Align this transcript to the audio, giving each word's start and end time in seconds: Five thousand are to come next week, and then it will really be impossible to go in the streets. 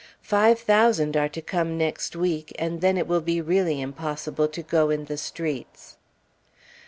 Five 0.23 0.57
thousand 0.59 1.15
are 1.15 1.29
to 1.29 1.43
come 1.43 1.77
next 1.77 2.15
week, 2.15 2.51
and 2.57 2.81
then 2.81 2.97
it 2.97 3.05
will 3.05 3.21
really 3.21 3.75
be 3.75 3.81
impossible 3.81 4.47
to 4.47 4.63
go 4.63 4.89
in 4.89 5.05
the 5.05 5.15
streets. 5.15 5.97